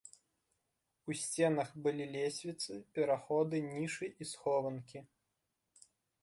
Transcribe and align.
У 1.11 1.15
сценах 1.23 1.69
былі 1.87 2.05
лесвіцы, 2.15 2.79
пераходы, 2.97 3.55
нішы 3.69 4.05
і 4.11 4.23
схованкі. 4.31 4.99